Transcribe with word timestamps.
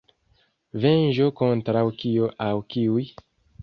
Venĝo 0.85 1.29
kontraŭ 1.43 1.87
kio 2.03 2.35
aŭ 2.51 2.53
kiuj? 2.75 3.11